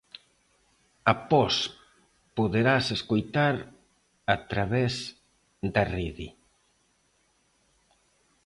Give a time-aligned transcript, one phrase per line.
[1.13, 1.55] Após
[2.37, 3.55] poderase escoitar
[4.33, 4.93] a través
[5.73, 6.27] da rede.